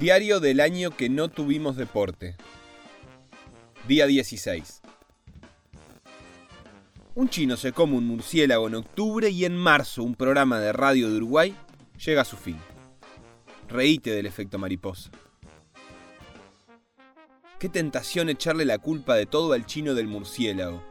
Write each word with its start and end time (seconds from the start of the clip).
Diario 0.00 0.40
del 0.40 0.60
año 0.60 0.96
que 0.96 1.10
no 1.10 1.28
tuvimos 1.28 1.76
deporte. 1.76 2.34
Día 3.86 4.06
16. 4.06 4.80
Un 7.14 7.28
chino 7.28 7.58
se 7.58 7.72
come 7.72 7.98
un 7.98 8.06
murciélago 8.06 8.68
en 8.68 8.76
octubre 8.76 9.28
y 9.28 9.44
en 9.44 9.54
marzo 9.54 10.02
un 10.02 10.14
programa 10.14 10.58
de 10.58 10.72
radio 10.72 11.10
de 11.10 11.18
Uruguay 11.18 11.54
llega 12.02 12.22
a 12.22 12.24
su 12.24 12.38
fin. 12.38 12.56
Reíte 13.68 14.10
del 14.10 14.24
efecto 14.24 14.58
mariposa. 14.58 15.10
Qué 17.58 17.68
tentación 17.68 18.30
echarle 18.30 18.64
la 18.64 18.78
culpa 18.78 19.16
de 19.16 19.26
todo 19.26 19.52
al 19.52 19.66
chino 19.66 19.92
del 19.92 20.06
murciélago. 20.06 20.82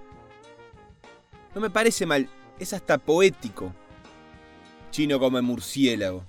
No 1.56 1.62
me 1.62 1.72
parece 1.72 2.06
mal, 2.06 2.30
es 2.60 2.74
hasta 2.74 3.00
poético. 3.00 3.74
Chino 4.92 5.20
come 5.20 5.42
murciélago. 5.42 6.24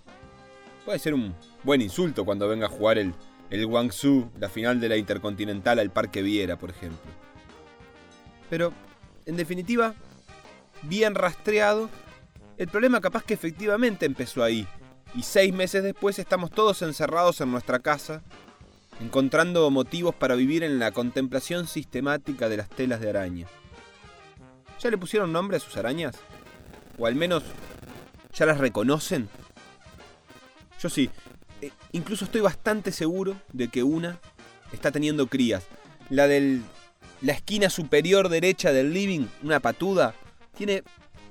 Puede 0.86 0.98
ser 0.98 1.12
un 1.12 1.34
buen 1.62 1.82
insulto 1.82 2.24
cuando 2.24 2.48
venga 2.48 2.66
a 2.66 2.70
jugar 2.70 2.98
el, 2.98 3.14
el 3.50 3.66
Guangzhou, 3.66 4.30
la 4.38 4.48
final 4.48 4.80
de 4.80 4.88
la 4.88 4.96
Intercontinental 4.96 5.78
al 5.78 5.90
Parque 5.90 6.22
Viera, 6.22 6.56
por 6.56 6.70
ejemplo. 6.70 7.10
Pero, 8.48 8.72
en 9.26 9.36
definitiva, 9.36 9.94
bien 10.82 11.14
rastreado, 11.14 11.88
el 12.56 12.68
problema 12.68 13.00
capaz 13.00 13.24
que 13.24 13.34
efectivamente 13.34 14.06
empezó 14.06 14.42
ahí, 14.42 14.66
y 15.14 15.22
seis 15.22 15.52
meses 15.52 15.82
después 15.82 16.18
estamos 16.18 16.50
todos 16.50 16.82
encerrados 16.82 17.40
en 17.40 17.50
nuestra 17.50 17.80
casa, 17.80 18.22
encontrando 19.00 19.70
motivos 19.70 20.14
para 20.14 20.34
vivir 20.34 20.62
en 20.62 20.78
la 20.78 20.92
contemplación 20.92 21.66
sistemática 21.66 22.48
de 22.48 22.58
las 22.58 22.68
telas 22.68 23.00
de 23.00 23.10
araña. 23.10 23.46
¿Ya 24.78 24.90
le 24.90 24.98
pusieron 24.98 25.32
nombre 25.32 25.56
a 25.56 25.60
sus 25.60 25.76
arañas? 25.76 26.16
¿O 26.98 27.06
al 27.06 27.14
menos 27.14 27.42
ya 28.34 28.46
las 28.46 28.58
reconocen? 28.58 29.28
Yo 30.80 30.88
sí, 30.88 31.10
incluso 31.92 32.24
estoy 32.24 32.40
bastante 32.40 32.92
seguro 32.92 33.40
de 33.52 33.68
que 33.68 33.82
una 33.82 34.18
está 34.72 34.90
teniendo 34.90 35.26
crías. 35.26 35.64
La 36.08 36.26
de 36.26 36.60
la 37.20 37.32
esquina 37.32 37.70
superior 37.70 38.28
derecha 38.28 38.72
del 38.72 38.92
living, 38.92 39.26
una 39.42 39.60
patuda, 39.60 40.14
tiene 40.56 40.82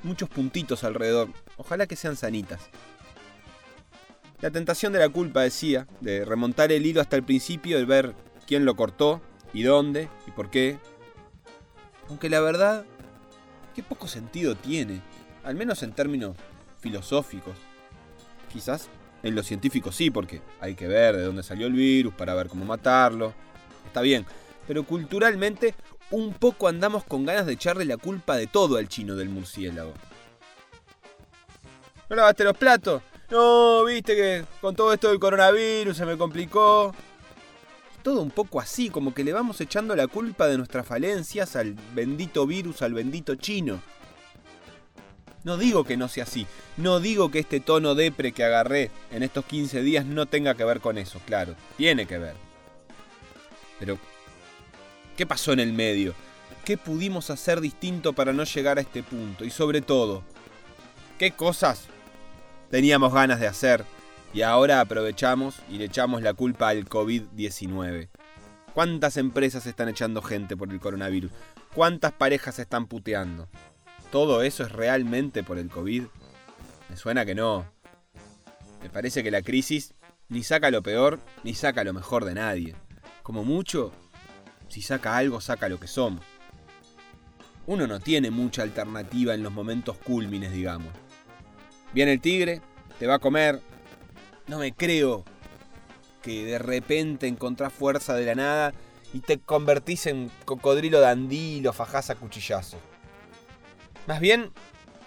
muchos 0.03 0.29
puntitos 0.29 0.83
alrededor. 0.83 1.29
Ojalá 1.57 1.87
que 1.87 1.95
sean 1.95 2.15
sanitas. 2.15 2.61
La 4.41 4.51
tentación 4.51 4.93
de 4.93 4.99
la 4.99 5.09
culpa, 5.09 5.41
decía, 5.41 5.87
de 5.99 6.23
remontar 6.23 6.71
el 6.71 6.85
hilo 6.85 7.01
hasta 7.01 7.17
el 7.17 7.23
principio, 7.23 7.77
de 7.77 7.85
ver 7.85 8.15
quién 8.47 8.63
lo 8.63 8.75
cortó, 8.75 9.21
y 9.53 9.63
dónde, 9.63 10.09
y 10.27 10.31
por 10.31 10.49
qué. 10.49 10.77
Aunque 12.07 12.29
la 12.29 12.39
verdad, 12.39 12.85
qué 13.75 13.83
poco 13.83 14.07
sentido 14.07 14.55
tiene, 14.55 15.01
al 15.43 15.55
menos 15.55 15.83
en 15.83 15.91
términos 15.91 16.37
filosóficos. 16.79 17.55
Quizás 18.51 18.87
en 19.23 19.35
lo 19.35 19.43
científico 19.43 19.91
sí, 19.91 20.11
porque 20.11 20.41
hay 20.59 20.75
que 20.75 20.87
ver 20.87 21.15
de 21.15 21.23
dónde 21.23 21.43
salió 21.43 21.67
el 21.67 21.73
virus 21.73 22.13
para 22.13 22.33
ver 22.33 22.47
cómo 22.47 22.65
matarlo. 22.65 23.33
Está 23.85 24.01
bien, 24.01 24.25
pero 24.67 24.83
culturalmente 24.83 25.75
un 26.11 26.33
poco 26.33 26.67
andamos 26.67 27.03
con 27.03 27.25
ganas 27.25 27.45
de 27.45 27.53
echarle 27.53 27.85
la 27.85 27.97
culpa 27.97 28.35
de 28.35 28.47
todo 28.47 28.77
al 28.77 28.87
chino 28.87 29.15
del 29.15 29.29
murciélago. 29.29 29.93
¿No 32.09 32.15
lavaste 32.15 32.43
los 32.43 32.57
platos? 32.57 33.03
No, 33.29 33.83
viste 33.85 34.15
que 34.15 34.45
con 34.59 34.75
todo 34.75 34.91
esto 34.91 35.09
del 35.09 35.19
coronavirus 35.19 35.95
se 35.95 36.05
me 36.05 36.17
complicó. 36.17 36.95
Todo 38.01 38.21
un 38.21 38.31
poco 38.31 38.59
así, 38.59 38.89
como 38.89 39.13
que 39.13 39.23
le 39.23 39.33
vamos 39.33 39.61
echando 39.61 39.95
la 39.95 40.07
culpa 40.07 40.47
de 40.47 40.57
nuestras 40.57 40.87
falencias 40.87 41.55
al 41.55 41.75
bendito 41.93 42.47
virus, 42.47 42.81
al 42.81 42.93
bendito 42.93 43.35
chino. 43.35 43.81
No 45.43 45.57
digo 45.57 45.85
que 45.85 45.95
no 45.95 46.09
sea 46.09 46.23
así, 46.23 46.47
no 46.75 46.99
digo 46.99 47.31
que 47.31 47.39
este 47.39 47.59
tono 47.59 47.95
depre 47.95 48.33
que 48.33 48.43
agarré 48.43 48.91
en 49.11 49.23
estos 49.23 49.45
15 49.45 49.81
días 49.81 50.05
no 50.05 50.25
tenga 50.25 50.55
que 50.55 50.65
ver 50.65 50.81
con 50.81 50.97
eso, 50.97 51.21
claro, 51.25 51.55
tiene 51.77 52.05
que 52.05 52.17
ver. 52.17 52.35
Pero, 53.79 53.97
¿qué 55.15 55.25
pasó 55.25 55.53
en 55.53 55.61
el 55.61 55.71
medio? 55.71 56.13
¿Qué 56.65 56.77
pudimos 56.77 57.29
hacer 57.29 57.61
distinto 57.61 58.13
para 58.13 58.33
no 58.33 58.43
llegar 58.43 58.77
a 58.77 58.81
este 58.81 59.01
punto? 59.01 59.45
Y 59.45 59.49
sobre 59.49 59.81
todo, 59.81 60.23
¿qué 61.17 61.31
cosas 61.31 61.85
teníamos 62.69 63.13
ganas 63.13 63.39
de 63.39 63.47
hacer 63.47 63.85
y 64.33 64.41
ahora 64.41 64.81
aprovechamos 64.81 65.55
y 65.69 65.77
le 65.77 65.85
echamos 65.85 66.21
la 66.21 66.33
culpa 66.33 66.67
al 66.67 66.87
COVID-19? 66.87 68.09
¿Cuántas 68.73 69.17
empresas 69.17 69.65
están 69.65 69.89
echando 69.89 70.21
gente 70.21 70.55
por 70.55 70.69
el 70.71 70.79
coronavirus? 70.79 71.31
¿Cuántas 71.73 72.11
parejas 72.11 72.59
están 72.59 72.87
puteando? 72.87 73.47
¿Todo 74.11 74.41
eso 74.41 74.63
es 74.63 74.71
realmente 74.71 75.43
por 75.43 75.59
el 75.59 75.69
COVID? 75.69 76.03
Me 76.89 76.97
suena 76.97 77.25
que 77.25 77.35
no. 77.35 77.71
Me 78.81 78.89
parece 78.89 79.21
que 79.23 79.29
la 79.29 79.43
crisis 79.43 79.93
ni 80.29 80.43
saca 80.43 80.71
lo 80.71 80.81
peor 80.81 81.19
ni 81.43 81.53
saca 81.53 81.83
lo 81.83 81.93
mejor 81.93 82.25
de 82.25 82.33
nadie. 82.33 82.75
Como 83.21 83.43
mucho, 83.43 83.91
si 84.67 84.81
saca 84.81 85.15
algo, 85.15 85.41
saca 85.41 85.69
lo 85.69 85.79
que 85.79 85.87
somos. 85.87 86.25
Uno 87.67 87.85
no 87.85 87.99
tiene 87.99 88.31
mucha 88.31 88.63
alternativa 88.63 89.35
en 89.35 89.43
los 89.43 89.53
momentos 89.53 89.97
cúlmines, 89.99 90.51
digamos. 90.51 90.91
Viene 91.93 92.13
el 92.13 92.21
tigre, 92.21 92.63
te 92.97 93.05
va 93.05 93.15
a 93.15 93.19
comer. 93.19 93.61
No 94.47 94.57
me 94.57 94.73
creo 94.73 95.23
que 96.23 96.45
de 96.45 96.57
repente 96.57 97.27
encontrás 97.27 97.71
fuerza 97.71 98.15
de 98.15 98.25
la 98.25 98.33
nada 98.33 98.73
y 99.13 99.19
te 99.19 99.37
convertís 99.39 100.07
en 100.07 100.31
cocodrilo 100.45 100.99
dandí 100.99 101.57
y 101.57 101.61
lo 101.61 101.73
fajás 101.73 102.09
a 102.09 102.15
cuchillazo. 102.15 102.79
Más 104.09 104.19
bien, 104.19 104.51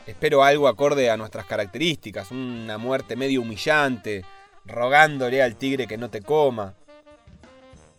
espero 0.07 0.45
algo 0.45 0.69
acorde 0.69 1.11
a 1.11 1.17
nuestras 1.17 1.45
características, 1.47 2.31
una 2.31 2.79
muerte 2.79 3.17
medio 3.17 3.43
humillante, 3.43 4.25
rogándole 4.65 5.43
al 5.43 5.57
tigre 5.57 5.89
que 5.89 5.99
no 5.99 6.09
te 6.09 6.23
coma. 6.23 6.75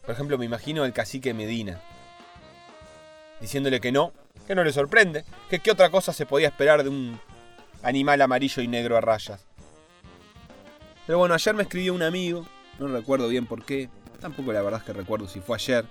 Por 0.06 0.12
ejemplo, 0.12 0.38
me 0.38 0.46
imagino 0.46 0.81
al 0.81 0.94
cacique 0.94 1.34
Medina, 1.34 1.81
diciéndole 3.41 3.81
que 3.81 3.91
no, 3.91 4.14
que 4.47 4.56
no 4.56 4.64
le 4.64 4.72
sorprende, 4.72 5.25
que 5.50 5.59
qué 5.59 5.72
otra 5.72 5.90
cosa 5.90 6.14
se 6.14 6.25
podía 6.25 6.47
esperar 6.47 6.84
de 6.84 6.90
un 6.90 7.20
animal 7.81 8.22
amarillo 8.22 8.64
y 8.64 8.70
negro 8.70 8.96
a 8.96 9.02
rayas. 9.02 9.46
Pero 11.06 11.18
bueno, 11.18 11.35
ayer 11.35 11.53
me 11.53 11.64
escribió 11.64 11.94
un 11.94 12.03
amigo, 12.03 12.46
no 12.80 12.88
recuerdo 12.88 13.28
bien 13.28 13.46
por 13.46 13.66
qué, 13.66 13.90
tampoco 14.22 14.53
la 14.53 14.62
verdad 14.62 14.80
es 14.80 14.85
que 14.85 14.94
recuerdo 14.94 15.28
si 15.28 15.41
fue 15.41 15.58
ayer, 15.58 15.84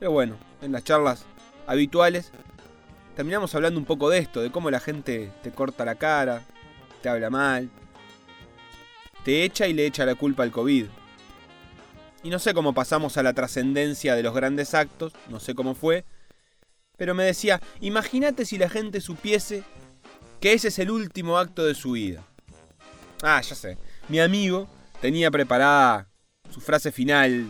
pero 0.00 0.10
bueno, 0.10 0.36
en 0.60 0.72
las 0.72 0.82
charlas 0.82 1.24
habituales 1.68 2.32
terminamos 3.14 3.54
hablando 3.54 3.78
un 3.78 3.86
poco 3.86 4.10
de 4.10 4.18
esto, 4.18 4.40
de 4.40 4.50
cómo 4.50 4.70
la 4.70 4.80
gente 4.80 5.32
te 5.42 5.50
corta 5.50 5.84
la 5.84 5.96
cara, 5.96 6.42
te 7.02 7.08
habla 7.08 7.30
mal, 7.30 7.70
te 9.24 9.44
echa 9.44 9.66
y 9.66 9.72
le 9.72 9.86
echa 9.86 10.06
la 10.06 10.14
culpa 10.14 10.42
al 10.42 10.50
COVID. 10.50 10.86
Y 12.22 12.30
no 12.30 12.38
sé 12.38 12.52
cómo 12.52 12.74
pasamos 12.74 13.16
a 13.16 13.22
la 13.22 13.32
trascendencia 13.32 14.14
de 14.14 14.22
los 14.22 14.34
grandes 14.34 14.74
actos, 14.74 15.12
no 15.28 15.40
sé 15.40 15.54
cómo 15.54 15.74
fue, 15.74 16.04
pero 16.96 17.14
me 17.14 17.24
decía, 17.24 17.60
imagínate 17.80 18.44
si 18.44 18.58
la 18.58 18.68
gente 18.68 19.00
supiese 19.00 19.64
que 20.40 20.52
ese 20.52 20.68
es 20.68 20.78
el 20.78 20.90
último 20.90 21.38
acto 21.38 21.64
de 21.64 21.74
su 21.74 21.92
vida. 21.92 22.24
Ah, 23.22 23.40
ya 23.40 23.54
sé, 23.54 23.78
mi 24.08 24.20
amigo 24.20 24.68
tenía 25.00 25.30
preparada 25.30 26.08
su 26.50 26.60
frase 26.60 26.92
final, 26.92 27.46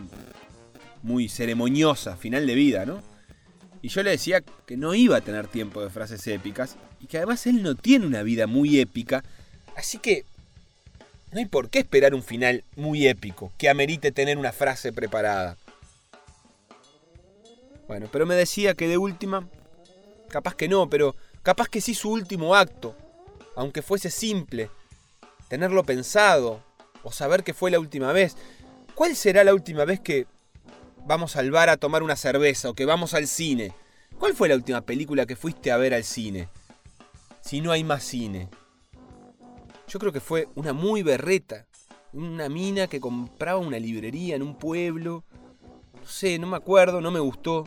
muy 1.03 1.28
ceremoniosa, 1.28 2.16
final 2.16 2.47
de 2.47 2.54
vida, 2.54 2.87
¿no? 2.87 3.09
Y 3.83 3.89
yo 3.89 4.03
le 4.03 4.11
decía 4.11 4.43
que 4.67 4.77
no 4.77 4.95
iba 4.95 5.17
a 5.17 5.21
tener 5.23 5.47
tiempo 5.49 5.83
de 5.83 5.91
frases 5.91 6.27
épicas 6.27 6.77
y 7.01 7.07
que 7.07 7.17
además 7.17 7.47
él 7.47 7.63
no 7.63 7.75
tiene 7.75 8.07
una 8.07 8.23
vida 8.23 8.47
muy 8.47 8.79
épica, 8.79 9.25
así 9.77 9.99
que 9.99 10.25
no 11.33 11.39
hay 11.39 11.47
por 11.47 11.71
qué 11.71 11.79
esperar 11.79 12.15
un 12.15 12.23
final 12.23 12.65
muy 12.77 13.07
épico 13.07 13.53
que 13.57 13.69
amerite 13.69 14.13
tener 14.13 14.37
una 14.37 14.53
frase 14.53 14.93
preparada. 14.93 15.57
Bueno, 17.89 18.09
pero 18.13 18.27
me 18.27 18.35
decía 18.35 18.75
que 18.75 18.87
de 18.87 18.99
última, 18.99 19.49
capaz 20.29 20.55
que 20.55 20.69
no, 20.69 20.89
pero 20.91 21.17
capaz 21.43 21.69
que 21.69 21.81
sí 21.81 21.95
su 21.95 22.11
último 22.11 22.55
acto, 22.55 22.95
aunque 23.57 23.83
fuese 23.83 24.11
simple, 24.11 24.71
tenerlo 25.49 25.85
pensado 25.85 26.62
o 27.03 27.12
saber 27.12 27.43
que 27.43 27.55
fue 27.55 27.71
la 27.71 27.81
última 27.81 28.12
vez. 28.12 28.37
¿Cuál 28.94 29.17
será 29.17 29.43
la 29.43 29.55
última 29.55 29.85
vez 29.85 30.00
que 30.00 30.26
vamos 31.11 31.35
al 31.35 31.51
bar 31.51 31.71
a 31.71 31.77
tomar 31.77 32.05
una 32.05 32.15
cerveza 32.15 32.71
o 32.71 32.75
que 32.75 32.85
vamos 32.85 33.15
al 33.15 33.27
cine. 33.27 33.73
¿Cuál 34.17 34.33
fue 34.33 34.49
la 34.49 34.55
última 34.55 34.81
película 34.83 35.27
que 35.27 35.35
fuiste 35.35 35.73
a 35.73 35.77
ver 35.77 35.93
al 35.93 36.05
cine? 36.05 36.49
Si 37.41 37.61
no 37.61 37.73
hay 37.73 37.83
más 37.83 38.05
cine. 38.05 38.49
Yo 39.89 39.99
creo 39.99 40.12
que 40.12 40.21
fue 40.21 40.47
una 40.55 40.73
muy 40.73 41.03
berreta. 41.03 41.67
Una 42.12 42.49
mina 42.49 42.87
que 42.87 43.01
compraba 43.01 43.59
una 43.59 43.81
librería 43.81 44.37
en 44.37 44.43
un 44.43 44.57
pueblo. 44.57 45.25
No 46.01 46.07
sé, 46.07 46.39
no 46.39 46.47
me 46.47 46.57
acuerdo, 46.57 47.01
no 47.01 47.11
me 47.11 47.19
gustó. 47.19 47.67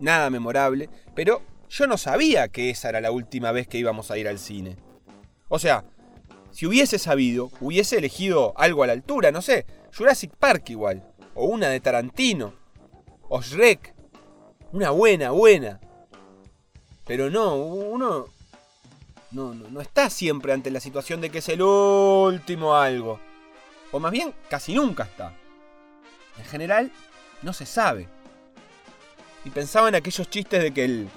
Nada 0.00 0.28
memorable. 0.28 0.90
Pero 1.14 1.40
yo 1.70 1.86
no 1.86 1.96
sabía 1.96 2.48
que 2.48 2.70
esa 2.70 2.88
era 2.88 3.00
la 3.00 3.12
última 3.12 3.52
vez 3.52 3.68
que 3.68 3.78
íbamos 3.78 4.10
a 4.10 4.18
ir 4.18 4.26
al 4.26 4.40
cine. 4.40 4.76
O 5.48 5.60
sea, 5.60 5.84
si 6.50 6.66
hubiese 6.66 6.98
sabido, 6.98 7.48
hubiese 7.60 7.98
elegido 7.98 8.54
algo 8.56 8.82
a 8.82 8.88
la 8.88 8.94
altura, 8.94 9.30
no 9.30 9.40
sé, 9.40 9.66
Jurassic 9.96 10.34
Park 10.34 10.70
igual. 10.70 11.08
O 11.36 11.44
una 11.44 11.68
de 11.68 11.78
Tarantino 11.78 12.60
o. 13.40 13.94
Una 14.72 14.90
buena, 14.90 15.30
buena. 15.30 15.80
Pero 17.06 17.30
no, 17.30 17.56
uno 17.56 18.26
no, 19.32 19.54
no, 19.54 19.80
está 19.80 20.10
siempre 20.10 20.52
ante 20.52 20.70
la 20.70 20.80
situación 20.80 21.20
de 21.20 21.30
que 21.30 21.38
es 21.38 21.48
el 21.48 21.62
último 21.62 22.74
algo. 22.74 23.18
O 23.90 23.98
más 23.98 24.12
bien, 24.12 24.34
casi 24.50 24.74
nunca 24.74 25.04
está. 25.04 25.32
En 26.38 26.44
general, 26.44 26.90
no 27.42 27.52
se 27.52 27.64
sabe. 27.64 28.08
Y 29.44 29.50
pensaba 29.50 29.88
en 29.88 29.94
aquellos 29.94 30.28
chistes 30.28 30.62
de 30.62 30.72
que 30.72 30.84
el 30.84 31.08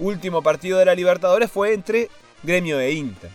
último 0.00 0.42
partido 0.42 0.78
de 0.78 0.84
la 0.84 0.94
Libertadores 0.94 1.50
fue 1.50 1.72
entre 1.72 2.10
Gremio 2.42 2.80
e 2.80 2.92
Inter. 2.92 3.30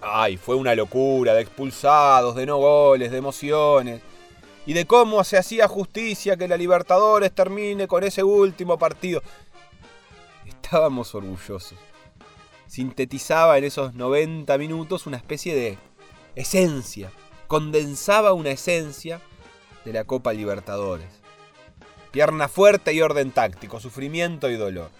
Ay, 0.00 0.36
fue 0.36 0.54
una 0.54 0.74
locura 0.74 1.34
de 1.34 1.42
expulsados, 1.42 2.36
de 2.36 2.46
no 2.46 2.58
goles, 2.58 3.10
de 3.10 3.18
emociones. 3.18 4.00
Y 4.70 4.72
de 4.72 4.86
cómo 4.86 5.24
se 5.24 5.36
hacía 5.36 5.66
justicia 5.66 6.36
que 6.36 6.46
la 6.46 6.56
Libertadores 6.56 7.32
termine 7.32 7.88
con 7.88 8.04
ese 8.04 8.22
último 8.22 8.78
partido. 8.78 9.20
Estábamos 10.46 11.12
orgullosos. 11.12 11.76
Sintetizaba 12.68 13.58
en 13.58 13.64
esos 13.64 13.94
90 13.94 14.56
minutos 14.58 15.08
una 15.08 15.16
especie 15.16 15.56
de 15.56 15.76
esencia. 16.36 17.10
Condensaba 17.48 18.32
una 18.32 18.50
esencia 18.50 19.20
de 19.84 19.92
la 19.92 20.04
Copa 20.04 20.32
Libertadores. 20.32 21.08
Pierna 22.12 22.46
fuerte 22.46 22.92
y 22.92 23.02
orden 23.02 23.32
táctico, 23.32 23.80
sufrimiento 23.80 24.48
y 24.50 24.54
dolor. 24.54 24.92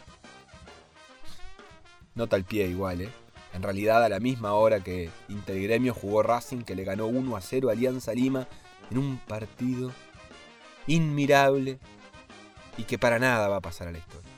Nota 2.17 2.35
el 2.35 2.43
pie 2.43 2.67
igual, 2.67 3.03
¿eh? 3.03 3.13
En 3.55 3.63
realidad 3.63 4.03
a 4.03 4.09
la 4.09 4.19
misma 4.19 4.53
hora 4.55 4.81
que 4.81 5.11
Intergremio 5.29 5.95
jugó 5.95 6.25
Racing 6.25 6.63
que 6.63 6.75
le 6.75 6.83
ganó 6.83 7.07
1 7.07 7.37
a 7.37 7.41
0 7.41 7.69
a 7.69 7.73
Alianza 7.73 8.13
Lima 8.13 8.49
en 8.91 8.99
un 8.99 9.19
partido 9.19 9.93
inmirable 10.87 11.79
y 12.77 12.85
que 12.85 12.99
para 12.99 13.19
nada 13.19 13.49
va 13.49 13.57
a 13.57 13.61
pasar 13.61 13.89
a 13.89 13.93
la 13.93 13.99
historia. 13.99 14.31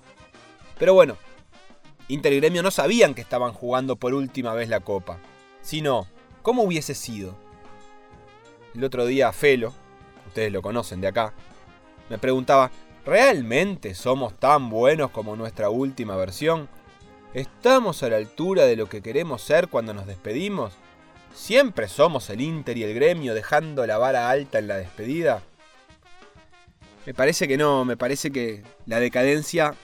Pero 0.78 0.94
bueno, 0.94 1.16
Inter 2.08 2.32
y 2.32 2.40
Gremio 2.40 2.62
no 2.62 2.70
sabían 2.70 3.14
que 3.14 3.20
estaban 3.20 3.52
jugando 3.52 3.96
por 3.96 4.14
última 4.14 4.52
vez 4.54 4.68
la 4.68 4.80
copa, 4.80 5.18
sino 5.60 6.06
cómo 6.42 6.62
hubiese 6.62 6.94
sido. 6.94 7.36
El 8.74 8.84
otro 8.84 9.06
día 9.06 9.32
Felo, 9.32 9.72
ustedes 10.26 10.52
lo 10.52 10.62
conocen 10.62 11.00
de 11.00 11.08
acá, 11.08 11.32
me 12.08 12.18
preguntaba, 12.18 12.70
¿realmente 13.06 13.94
somos 13.94 14.34
tan 14.38 14.70
buenos 14.70 15.10
como 15.10 15.36
nuestra 15.36 15.70
última 15.70 16.16
versión? 16.16 16.68
¿Estamos 17.32 18.02
a 18.02 18.10
la 18.10 18.16
altura 18.16 18.64
de 18.64 18.76
lo 18.76 18.88
que 18.88 19.00
queremos 19.00 19.40
ser 19.42 19.68
cuando 19.68 19.94
nos 19.94 20.06
despedimos? 20.06 20.74
¿Siempre 21.34 21.88
somos 21.88 22.28
el 22.30 22.40
Inter 22.40 22.76
y 22.76 22.84
el 22.84 22.94
gremio 22.94 23.34
dejando 23.34 23.86
la 23.86 23.98
vara 23.98 24.30
alta 24.30 24.58
en 24.58 24.68
la 24.68 24.76
despedida? 24.76 25.42
Me 27.06 27.14
parece 27.14 27.48
que 27.48 27.56
no, 27.56 27.84
me 27.84 27.96
parece 27.96 28.30
que 28.30 28.62
la 28.86 29.00
decadencia 29.00 29.74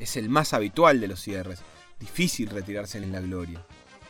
es 0.00 0.16
el 0.16 0.28
más 0.28 0.52
habitual 0.52 1.00
de 1.00 1.08
los 1.08 1.20
cierres. 1.20 1.60
Difícil 2.00 2.50
retirarse 2.50 2.98
en 2.98 3.12
la 3.12 3.20
gloria. 3.20 3.64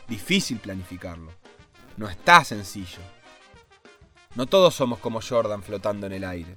Difícil 0.07 0.57
planificarlo. 0.57 1.31
No 1.97 2.09
está 2.09 2.43
sencillo. 2.43 2.99
No 4.35 4.45
todos 4.45 4.73
somos 4.73 4.99
como 4.99 5.21
Jordan 5.21 5.63
flotando 5.63 6.07
en 6.07 6.13
el 6.13 6.23
aire. 6.23 6.55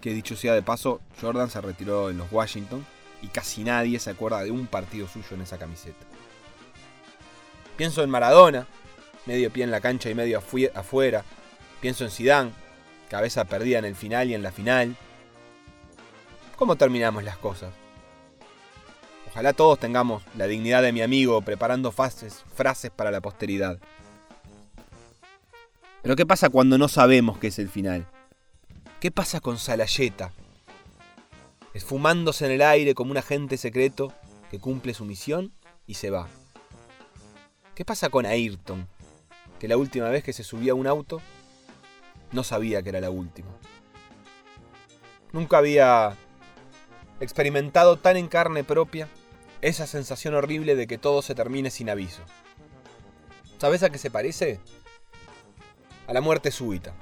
Que 0.00 0.12
dicho 0.12 0.36
sea 0.36 0.54
de 0.54 0.62
paso, 0.62 1.00
Jordan 1.20 1.50
se 1.50 1.60
retiró 1.60 2.10
en 2.10 2.18
los 2.18 2.30
Washington 2.30 2.84
y 3.22 3.28
casi 3.28 3.64
nadie 3.64 3.98
se 3.98 4.10
acuerda 4.10 4.42
de 4.42 4.50
un 4.50 4.66
partido 4.66 5.08
suyo 5.08 5.28
en 5.32 5.42
esa 5.42 5.58
camiseta. 5.58 6.06
Pienso 7.76 8.02
en 8.02 8.10
Maradona, 8.10 8.66
medio 9.26 9.50
pie 9.50 9.64
en 9.64 9.70
la 9.70 9.80
cancha 9.80 10.10
y 10.10 10.14
medio 10.14 10.42
afuera. 10.74 11.24
Pienso 11.80 12.04
en 12.04 12.10
Zidane, 12.10 12.52
cabeza 13.08 13.44
perdida 13.44 13.78
en 13.78 13.84
el 13.84 13.94
final 13.94 14.30
y 14.30 14.34
en 14.34 14.42
la 14.42 14.52
final. 14.52 14.96
¿Cómo 16.56 16.76
terminamos 16.76 17.24
las 17.24 17.36
cosas? 17.36 17.72
Ojalá 19.28 19.52
todos 19.52 19.78
tengamos 19.78 20.22
la 20.36 20.46
dignidad 20.46 20.82
de 20.82 20.92
mi 20.92 21.02
amigo 21.02 21.42
preparando 21.42 21.92
frases 21.92 22.44
para 22.94 23.10
la 23.10 23.20
posteridad. 23.20 23.78
Pero 26.02 26.16
¿qué 26.16 26.26
pasa 26.26 26.50
cuando 26.50 26.78
no 26.78 26.88
sabemos 26.88 27.38
qué 27.38 27.48
es 27.48 27.58
el 27.58 27.68
final? 27.68 28.06
¿Qué 29.00 29.10
pasa 29.10 29.40
con 29.40 29.58
Salayeta? 29.58 30.32
esfumándose 31.74 32.46
en 32.46 32.52
el 32.52 32.62
aire 32.62 32.94
como 32.94 33.10
un 33.10 33.16
agente 33.18 33.56
secreto 33.58 34.12
que 34.50 34.60
cumple 34.60 34.94
su 34.94 35.04
misión 35.04 35.52
y 35.86 35.94
se 35.94 36.08
va. 36.08 36.28
¿Qué 37.74 37.84
pasa 37.84 38.08
con 38.08 38.24
Ayrton? 38.24 38.88
Que 39.58 39.68
la 39.68 39.76
última 39.76 40.08
vez 40.08 40.24
que 40.24 40.32
se 40.32 40.44
subía 40.44 40.72
a 40.72 40.74
un 40.74 40.86
auto 40.86 41.20
no 42.32 42.42
sabía 42.44 42.82
que 42.82 42.88
era 42.90 43.00
la 43.00 43.10
última. 43.10 43.50
Nunca 45.32 45.58
había 45.58 46.16
experimentado 47.20 47.96
tan 47.96 48.16
en 48.16 48.28
carne 48.28 48.64
propia 48.64 49.08
esa 49.62 49.86
sensación 49.86 50.34
horrible 50.34 50.76
de 50.76 50.86
que 50.86 50.98
todo 50.98 51.22
se 51.22 51.34
termine 51.34 51.70
sin 51.70 51.88
aviso. 51.88 52.22
¿Sabes 53.58 53.82
a 53.82 53.90
qué 53.90 53.98
se 53.98 54.10
parece? 54.10 54.60
A 56.06 56.12
la 56.12 56.20
muerte 56.20 56.50
súbita. 56.50 56.92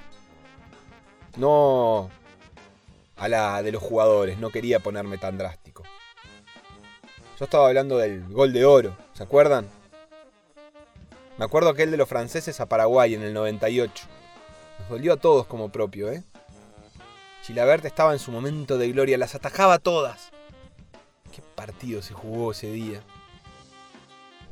No 1.35 2.09
a 3.17 3.27
la 3.27 3.61
de 3.63 3.71
los 3.71 3.81
jugadores, 3.81 4.37
no 4.37 4.49
quería 4.49 4.79
ponerme 4.79 5.17
tan 5.17 5.37
drástico. 5.37 5.83
Yo 7.39 7.45
estaba 7.45 7.67
hablando 7.67 7.97
del 7.97 8.27
gol 8.29 8.53
de 8.53 8.65
oro, 8.65 8.95
¿se 9.13 9.23
acuerdan? 9.23 9.67
Me 11.37 11.45
acuerdo 11.45 11.69
aquel 11.69 11.91
de 11.91 11.97
los 11.97 12.09
franceses 12.09 12.59
a 12.59 12.67
Paraguay 12.67 13.13
en 13.15 13.23
el 13.23 13.33
98. 13.33 14.05
Nos 14.79 14.89
dolió 14.89 15.13
a 15.13 15.17
todos 15.17 15.45
como 15.47 15.69
propio, 15.69 16.11
¿eh? 16.11 16.23
Chilabert 17.41 17.85
estaba 17.85 18.13
en 18.13 18.19
su 18.19 18.31
momento 18.31 18.77
de 18.77 18.91
gloria, 18.91 19.17
las 19.17 19.35
atajaba 19.35 19.79
todas. 19.79 20.31
¿Qué 21.31 21.41
partido 21.55 22.01
se 22.01 22.13
jugó 22.13 22.51
ese 22.51 22.71
día? 22.71 23.01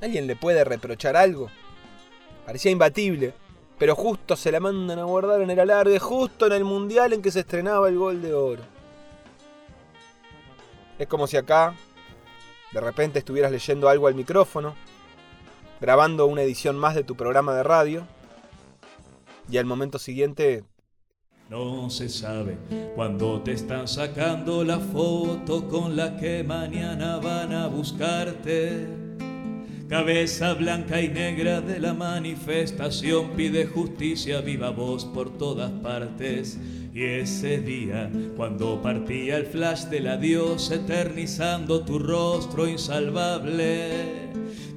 ¿Alguien 0.02 0.28
le 0.28 0.36
puede 0.36 0.64
reprochar 0.64 1.16
algo? 1.16 1.50
Parecía 2.46 2.72
imbatible 2.72 3.34
pero 3.82 3.96
justo 3.96 4.36
se 4.36 4.52
la 4.52 4.60
mandan 4.60 5.00
a 5.00 5.06
guardar 5.06 5.42
en 5.42 5.50
el 5.50 5.60
alarde, 5.60 5.98
justo 5.98 6.46
en 6.46 6.52
el 6.54 6.64
mundial 6.64 7.14
en 7.14 7.24
que 7.24 7.32
se 7.32 7.40
estrenaba 7.40 7.90
el 7.90 7.98
gol 7.98 8.22
de 8.22 8.32
oro. 8.32 8.62
Es 11.00 11.08
como 11.08 11.26
si 11.26 11.36
acá 11.36 11.74
de 12.74 12.80
repente 12.80 13.18
estuvieras 13.18 13.52
leyendo 13.52 13.90
algo 13.90 14.06
al 14.06 14.14
micrófono, 14.14 14.76
grabando 15.82 16.28
una 16.28 16.44
edición 16.44 16.78
más 16.78 16.96
de 16.96 17.04
tu 17.04 17.16
programa 17.16 17.54
de 17.56 17.64
radio, 17.64 18.08
y 19.50 19.58
al 19.58 19.66
momento 19.66 20.00
siguiente... 20.00 20.64
No 21.50 21.90
se 21.90 22.08
sabe 22.08 22.58
cuándo 22.96 23.42
te 23.42 23.52
están 23.52 23.90
sacando 23.90 24.64
la 24.64 24.80
foto 24.80 25.68
con 25.68 25.98
la 25.98 26.16
que 26.16 26.46
mañana 26.46 27.18
van 27.18 27.52
a 27.52 27.68
buscarte 27.68 28.88
Cabeza 29.92 30.54
blanca 30.54 31.02
y 31.02 31.10
negra 31.10 31.60
de 31.60 31.78
la 31.78 31.94
manifestación 31.94 33.32
pide 33.32 33.66
justicia 33.66 34.40
viva 34.40 34.70
voz 34.70 35.04
por 35.04 35.38
todas 35.38 35.70
partes. 35.70 36.58
Y 36.94 37.04
ese 37.04 37.60
día, 37.60 38.10
cuando 38.38 38.82
partía 38.82 39.36
el 39.36 39.48
flash 39.48 39.88
del 39.88 40.08
adiós, 40.08 40.72
eternizando 40.72 41.84
tu 41.84 42.00
rostro 42.00 42.70
insalvable. 42.70 44.31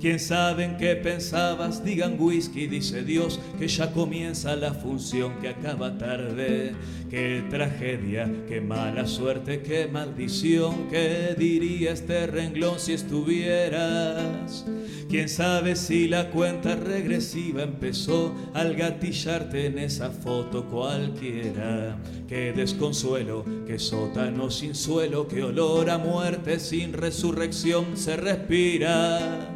Quién 0.05 0.21
sabe 0.21 0.65
en 0.65 0.77
qué 0.77 0.97
pensabas, 0.97 1.83
digan 1.83 2.17
whisky, 2.19 2.67
dice 2.67 3.05
Dios, 3.05 3.41
que 3.59 3.67
ya 3.67 3.91
comienza 3.91 4.55
la 4.55 4.75
función 4.75 5.41
que 5.41 5.49
acaba 5.49 5.97
tarde. 5.97 6.75
Qué 7.09 7.43
tragedia, 7.49 8.31
qué 8.47 8.61
mala 8.61 9.07
suerte, 9.07 9.63
qué 9.63 9.87
maldición, 9.87 10.89
qué 10.91 11.35
diría 11.39 11.93
este 11.93 12.27
renglón 12.27 12.79
si 12.81 12.93
estuvieras. 12.93 14.67
Quién 15.09 15.31
sabe 15.31 15.75
si 15.75 16.07
la 16.07 16.31
cuenta 16.31 16.77
regresiva 16.77 17.63
empezó 17.63 18.35
al 18.53 18.75
gatillarte 18.75 19.65
en 19.65 19.79
esa 19.79 20.11
foto 20.11 20.67
cualquiera. 20.67 21.97
Qué 22.29 22.53
desconsuelo, 22.53 23.47
qué 23.67 23.79
sótano 23.79 24.51
sin 24.51 24.75
suelo, 24.75 25.27
qué 25.27 25.43
olor 25.43 25.89
a 25.89 25.97
muerte 25.97 26.61
sin 26.61 26.93
resurrección 26.93 27.97
se 27.97 28.19
respira 28.19 29.54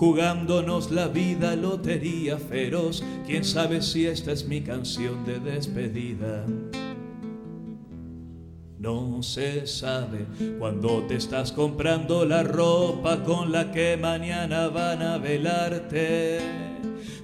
jugándonos 0.00 0.90
la 0.90 1.08
vida, 1.08 1.54
lotería 1.56 2.38
feroz. 2.38 3.04
Quién 3.26 3.44
sabe 3.44 3.82
si 3.82 4.06
esta 4.06 4.32
es 4.32 4.48
mi 4.48 4.62
canción 4.62 5.26
de 5.26 5.38
despedida. 5.38 6.46
No 8.78 9.22
se 9.22 9.66
sabe 9.66 10.24
cuando 10.58 11.02
te 11.02 11.16
estás 11.16 11.52
comprando 11.52 12.24
la 12.24 12.42
ropa 12.42 13.22
con 13.22 13.52
la 13.52 13.72
que 13.72 13.98
mañana 13.98 14.68
van 14.68 15.02
a 15.02 15.18
velarte. 15.18 16.69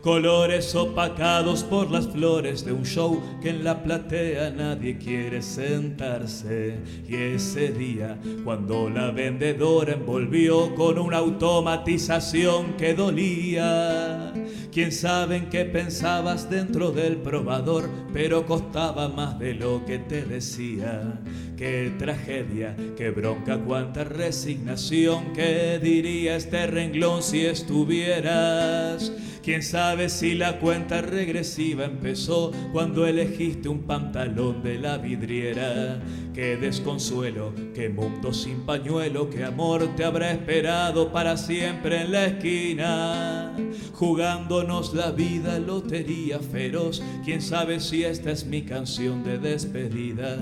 Colores 0.06 0.72
opacados 0.76 1.64
por 1.64 1.90
las 1.90 2.06
flores 2.06 2.64
de 2.64 2.70
un 2.70 2.84
show 2.84 3.20
que 3.42 3.50
en 3.50 3.64
la 3.64 3.82
platea 3.82 4.50
nadie 4.50 4.98
quiere 4.98 5.42
sentarse. 5.42 6.78
Y 7.08 7.16
ese 7.16 7.72
día, 7.72 8.16
cuando 8.44 8.88
la 8.88 9.10
vendedora 9.10 9.94
envolvió 9.94 10.76
con 10.76 11.00
una 11.00 11.16
automatización 11.16 12.74
que 12.74 12.94
dolía, 12.94 14.32
Quién 14.72 14.92
sabe 14.92 15.36
en 15.36 15.48
qué 15.48 15.64
pensabas 15.64 16.50
dentro 16.50 16.90
del 16.90 17.16
probador, 17.16 17.88
pero 18.12 18.46
costaba 18.46 19.08
más 19.08 19.38
de 19.38 19.54
lo 19.54 19.84
que 19.86 19.98
te 19.98 20.24
decía. 20.24 21.20
Qué 21.56 21.92
tragedia, 21.98 22.76
qué 22.96 23.10
bronca, 23.10 23.58
cuánta 23.58 24.04
resignación, 24.04 25.32
qué 25.32 25.78
diría 25.82 26.36
este 26.36 26.66
renglón 26.66 27.22
si 27.22 27.46
estuvieras. 27.46 29.12
Quién 29.46 29.62
sabe 29.62 30.08
si 30.08 30.34
la 30.34 30.58
cuenta 30.58 31.02
regresiva 31.02 31.84
empezó 31.84 32.50
cuando 32.72 33.06
elegiste 33.06 33.68
un 33.68 33.84
pantalón 33.84 34.60
de 34.62 34.76
la 34.76 34.98
vidriera. 34.98 36.02
Qué 36.34 36.56
desconsuelo, 36.56 37.54
qué 37.72 37.88
mundo 37.88 38.32
sin 38.34 38.66
pañuelo, 38.66 39.30
qué 39.30 39.44
amor 39.44 39.94
te 39.94 40.04
habrá 40.04 40.32
esperado 40.32 41.12
para 41.12 41.36
siempre 41.36 42.02
en 42.02 42.10
la 42.10 42.26
esquina. 42.26 43.56
Jugándonos 43.96 44.92
la 44.92 45.10
vida, 45.10 45.58
lotería 45.58 46.38
feroz. 46.38 47.02
Quién 47.24 47.40
sabe 47.40 47.80
si 47.80 48.04
esta 48.04 48.30
es 48.30 48.44
mi 48.44 48.60
canción 48.60 49.24
de 49.24 49.38
despedida. 49.38 50.36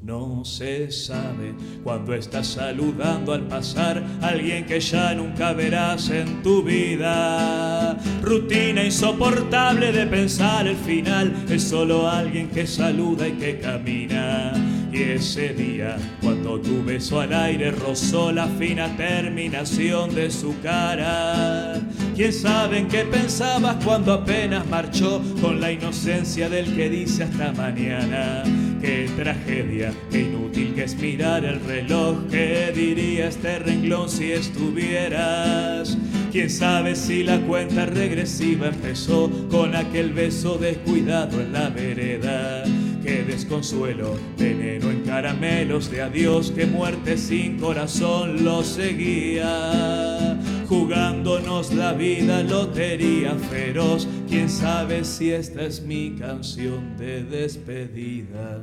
No 0.00 0.44
se 0.44 0.92
sabe 0.92 1.56
cuando 1.82 2.14
estás 2.14 2.46
saludando 2.46 3.32
al 3.32 3.48
pasar 3.48 4.04
a 4.22 4.28
alguien 4.28 4.64
que 4.64 4.78
ya 4.78 5.12
nunca 5.14 5.52
verás 5.54 6.08
en 6.10 6.40
tu 6.44 6.62
vida. 6.62 7.98
Rutina 8.22 8.84
insoportable 8.84 9.90
de 9.90 10.06
pensar 10.06 10.68
el 10.68 10.76
final 10.76 11.34
es 11.48 11.64
solo 11.64 12.08
alguien 12.08 12.48
que 12.48 12.64
saluda 12.64 13.26
y 13.26 13.32
que 13.32 13.58
camina. 13.58 14.52
Y 14.94 15.02
ese 15.02 15.52
día, 15.52 15.96
cuando 16.22 16.60
tu 16.60 16.84
beso 16.84 17.18
al 17.18 17.32
aire 17.32 17.72
rozó 17.72 18.30
la 18.30 18.46
fina 18.46 18.96
terminación 18.96 20.14
de 20.14 20.30
su 20.30 20.54
cara. 20.60 21.80
Quién 22.14 22.32
sabe 22.32 22.78
en 22.78 22.86
qué 22.86 23.04
pensabas 23.04 23.84
cuando 23.84 24.12
apenas 24.12 24.64
marchó 24.68 25.20
con 25.40 25.60
la 25.60 25.72
inocencia 25.72 26.48
del 26.48 26.76
que 26.76 26.88
dice 26.88 27.24
hasta 27.24 27.52
mañana. 27.54 28.44
Qué 28.80 29.10
tragedia, 29.16 29.92
qué 30.12 30.20
inútil 30.20 30.74
que 30.76 30.84
es 30.84 30.94
mirar 30.94 31.44
el 31.44 31.58
reloj. 31.58 32.28
¿Qué 32.30 32.70
diría 32.72 33.26
este 33.26 33.58
renglón 33.58 34.08
si 34.08 34.30
estuvieras? 34.30 35.98
Quién 36.30 36.48
sabe 36.48 36.94
si 36.94 37.24
la 37.24 37.40
cuenta 37.40 37.86
regresiva 37.86 38.68
empezó 38.68 39.28
con 39.50 39.74
aquel 39.74 40.12
beso 40.12 40.56
descuidado 40.56 41.40
en 41.40 41.52
la 41.52 41.68
vereda. 41.70 42.62
Qué 43.04 43.22
desconsuelo, 43.22 44.18
veneno 44.38 44.90
en 44.90 45.02
caramelos 45.02 45.90
de 45.90 46.00
adiós, 46.00 46.50
qué 46.56 46.64
muerte 46.64 47.18
sin 47.18 47.58
corazón 47.60 48.42
lo 48.44 48.62
seguía. 48.64 50.40
Jugándonos 50.66 51.74
la 51.74 51.92
vida, 51.92 52.42
lotería 52.42 53.34
feroz, 53.50 54.08
quién 54.26 54.48
sabe 54.48 55.04
si 55.04 55.32
esta 55.32 55.64
es 55.64 55.82
mi 55.82 56.16
canción 56.16 56.96
de 56.96 57.24
despedida. 57.24 58.62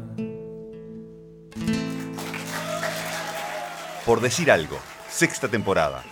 Por 4.07 4.21
decir 4.21 4.49
algo, 4.49 4.79
sexta 5.07 5.49
temporada. 5.49 6.03